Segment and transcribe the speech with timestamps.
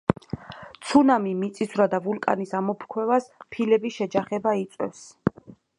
[0.91, 5.05] ცუნამი, მიწისძვრა და ვულკანის ამოფრქვევას ფილები შეჯახება იწვევს